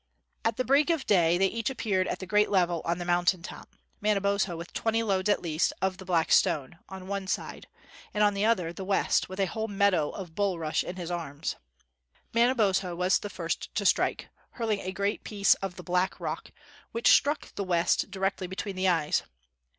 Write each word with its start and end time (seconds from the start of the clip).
At 0.43 0.57
the 0.57 0.65
break 0.65 0.89
of 0.89 1.05
day 1.05 1.37
they 1.37 1.45
each 1.45 1.69
appeared 1.69 2.07
at 2.07 2.17
the 2.17 2.25
great 2.25 2.49
level 2.49 2.81
on 2.85 2.97
the 2.97 3.05
mountain 3.05 3.43
top, 3.43 3.75
Manabozho 4.01 4.57
with 4.57 4.73
twenty 4.73 5.03
loads, 5.03 5.29
at 5.29 5.43
least, 5.43 5.73
of 5.79 5.99
the 5.99 6.05
black 6.05 6.31
stone, 6.31 6.79
on 6.89 7.05
one 7.07 7.27
side, 7.27 7.67
and 8.11 8.23
on 8.23 8.33
the 8.33 8.43
other 8.43 8.73
the 8.73 8.83
West, 8.83 9.29
with 9.29 9.39
a 9.39 9.45
whole 9.45 9.67
meadow 9.67 10.09
of 10.09 10.33
bulrush 10.33 10.83
in 10.83 10.95
his 10.95 11.11
arms. 11.11 11.55
Manabozho 12.33 12.95
was 12.95 13.19
the 13.19 13.29
first 13.29 13.75
to 13.75 13.85
strike 13.85 14.29
hurling 14.53 14.79
a 14.79 14.91
great 14.91 15.23
piece 15.23 15.53
of 15.61 15.75
the 15.75 15.83
black 15.83 16.19
rock, 16.19 16.51
which 16.91 17.11
struck 17.13 17.53
the 17.53 17.63
West 17.63 18.09
directly 18.09 18.47
between 18.47 18.75
the 18.75 18.87
eyes. 18.87 19.21